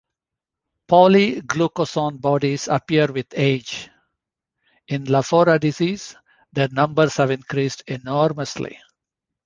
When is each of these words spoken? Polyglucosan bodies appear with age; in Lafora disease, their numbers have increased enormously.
Polyglucosan 0.89 2.17
bodies 2.19 2.67
appear 2.67 3.05
with 3.13 3.27
age; 3.33 3.91
in 4.87 5.03
Lafora 5.03 5.59
disease, 5.59 6.15
their 6.51 6.69
numbers 6.69 7.17
have 7.17 7.29
increased 7.29 7.83
enormously. 7.85 8.79